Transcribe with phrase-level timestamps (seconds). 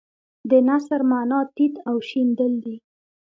[0.49, 2.75] د نثر معنی تیت او شیندل دي.